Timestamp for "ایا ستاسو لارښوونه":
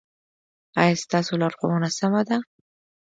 0.81-1.89